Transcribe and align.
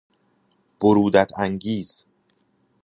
برودت 0.79 1.31
انگیز 1.39 2.05